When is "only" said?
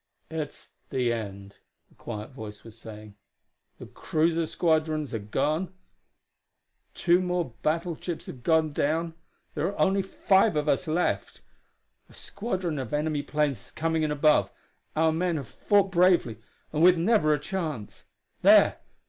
9.79-10.01